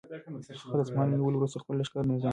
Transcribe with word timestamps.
هغه 0.67 0.75
د 0.77 0.79
اصفهان 0.83 1.07
له 1.09 1.17
نیولو 1.19 1.37
وروسته 1.39 1.57
خپل 1.63 1.75
لښکر 1.81 2.03
منظم 2.07 2.23
کړ. 2.29 2.29